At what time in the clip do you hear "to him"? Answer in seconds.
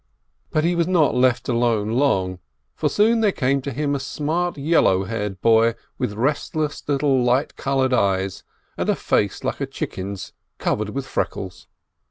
3.61-3.93